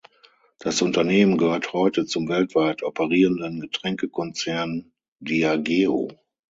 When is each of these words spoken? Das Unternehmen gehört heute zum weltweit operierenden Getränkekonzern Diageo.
Das 0.57 0.81
Unternehmen 0.81 1.37
gehört 1.37 1.73
heute 1.73 2.07
zum 2.07 2.27
weltweit 2.27 2.81
operierenden 2.81 3.59
Getränkekonzern 3.59 4.91
Diageo. 5.19 6.07